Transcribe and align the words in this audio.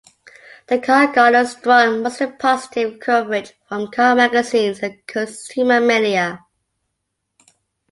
The 0.65 0.79
car 0.79 1.13
garnered 1.13 1.45
strong, 1.45 2.01
mostly 2.01 2.25
positive, 2.31 2.99
coverage 2.99 3.53
from 3.69 3.91
car 3.91 4.15
magazines 4.15 4.79
and 4.79 4.97
consumer 5.05 5.79
media. 5.79 6.39